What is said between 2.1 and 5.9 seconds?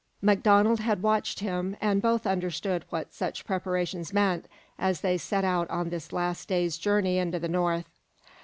understood what such preparations meant as they set out